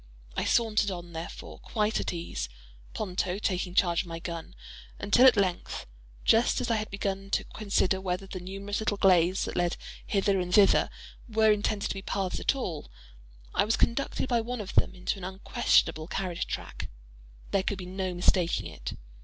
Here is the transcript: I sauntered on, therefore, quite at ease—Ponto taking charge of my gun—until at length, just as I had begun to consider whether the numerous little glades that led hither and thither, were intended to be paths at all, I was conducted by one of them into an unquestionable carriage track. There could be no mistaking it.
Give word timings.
I 0.35 0.45
sauntered 0.45 0.89
on, 0.89 1.13
therefore, 1.13 1.59
quite 1.59 1.99
at 1.99 2.11
ease—Ponto 2.11 3.37
taking 3.37 3.75
charge 3.75 4.01
of 4.01 4.07
my 4.07 4.17
gun—until 4.17 5.27
at 5.27 5.37
length, 5.37 5.85
just 6.25 6.59
as 6.59 6.71
I 6.71 6.77
had 6.77 6.89
begun 6.89 7.29
to 7.29 7.43
consider 7.43 8.01
whether 8.01 8.25
the 8.25 8.39
numerous 8.39 8.79
little 8.79 8.97
glades 8.97 9.45
that 9.45 9.55
led 9.55 9.77
hither 10.07 10.39
and 10.39 10.51
thither, 10.51 10.89
were 11.29 11.51
intended 11.51 11.89
to 11.89 11.93
be 11.93 12.01
paths 12.01 12.39
at 12.39 12.55
all, 12.55 12.89
I 13.53 13.63
was 13.63 13.77
conducted 13.77 14.27
by 14.27 14.41
one 14.41 14.59
of 14.59 14.73
them 14.73 14.95
into 14.95 15.19
an 15.19 15.23
unquestionable 15.23 16.07
carriage 16.07 16.47
track. 16.47 16.89
There 17.51 17.61
could 17.61 17.77
be 17.77 17.85
no 17.85 18.15
mistaking 18.15 18.65
it. 18.71 18.95